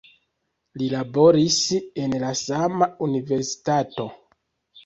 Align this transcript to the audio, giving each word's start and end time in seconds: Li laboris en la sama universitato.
Li 0.81 0.87
laboris 0.93 1.57
en 2.05 2.17
la 2.25 2.31
sama 2.41 2.89
universitato. 3.09 4.09